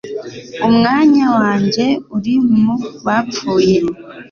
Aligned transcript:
Umwanya 0.67 1.25
wanjye 1.37 1.85
uri 2.15 2.35
mu 2.61 2.73
bapfuye 3.05 3.77